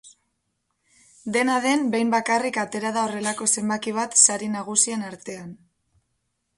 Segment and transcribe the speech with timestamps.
[1.35, 5.55] Dena den, behin bakarrik atera da horrelako zenbaki bat sari nagusien artean.